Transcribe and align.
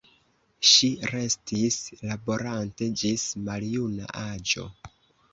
Ŝi 0.67 0.87
restis 1.09 1.75
laborante 2.11 2.87
ĝis 3.01 3.25
maljuna 3.49 4.09
aĝo. 4.23 4.65